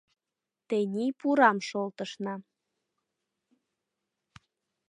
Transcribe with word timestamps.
Тений 0.67 1.11
пурам 1.19 1.57
шолтышна. 1.67 2.35